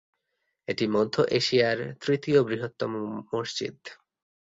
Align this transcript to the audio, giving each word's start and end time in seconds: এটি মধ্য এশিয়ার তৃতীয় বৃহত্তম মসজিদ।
এটি 0.67 0.85
মধ্য 0.87 1.15
এশিয়ার 1.37 1.79
তৃতীয় 2.01 2.39
বৃহত্তম 2.43 2.91
মসজিদ। 3.31 3.77